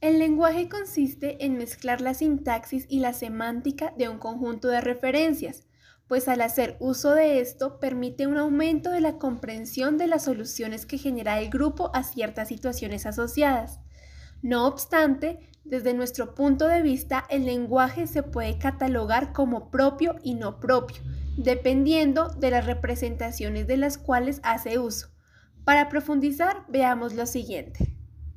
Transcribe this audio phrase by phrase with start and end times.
[0.00, 5.64] El lenguaje consiste en mezclar la sintaxis y la semántica de un conjunto de referencias,
[6.06, 10.86] pues al hacer uso de esto permite un aumento de la comprensión de las soluciones
[10.86, 13.80] que genera el grupo a ciertas situaciones asociadas.
[14.40, 20.34] No obstante, desde nuestro punto de vista, el lenguaje se puede catalogar como propio y
[20.34, 21.02] no propio,
[21.36, 25.08] dependiendo de las representaciones de las cuales hace uso.
[25.64, 27.97] Para profundizar, veamos lo siguiente.